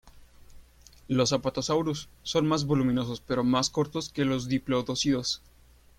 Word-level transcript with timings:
Los 1.07 1.31
apatosaurus 1.31 2.09
son 2.23 2.47
más 2.47 2.65
voluminosos 2.65 3.21
pero 3.21 3.43
más 3.43 3.69
cortos 3.69 4.09
que 4.09 4.25
los 4.25 4.47
diplodócidos. 4.47 5.43